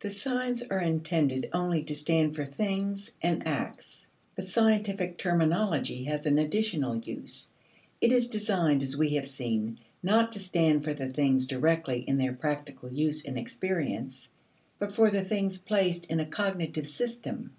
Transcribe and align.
The 0.00 0.10
signs 0.10 0.62
are 0.64 0.80
intended 0.82 1.48
only 1.54 1.82
to 1.84 1.94
stand 1.94 2.34
for 2.36 2.44
things 2.44 3.12
and 3.22 3.48
acts. 3.48 4.06
But 4.36 4.46
scientific 4.46 5.16
terminology 5.16 6.04
has 6.04 6.26
an 6.26 6.36
additional 6.36 6.96
use. 6.98 7.50
It 7.98 8.12
is 8.12 8.26
designed, 8.28 8.82
as 8.82 8.98
we 8.98 9.14
have 9.14 9.26
seen, 9.26 9.78
not 10.02 10.32
to 10.32 10.40
stand 10.40 10.84
for 10.84 10.92
the 10.92 11.08
things 11.08 11.46
directly 11.46 12.00
in 12.00 12.18
their 12.18 12.34
practical 12.34 12.92
use 12.92 13.22
in 13.22 13.38
experience, 13.38 14.28
but 14.78 14.92
for 14.94 15.08
the 15.10 15.24
things 15.24 15.56
placed 15.56 16.04
in 16.10 16.20
a 16.20 16.26
cognitive 16.26 16.86
system. 16.86 17.54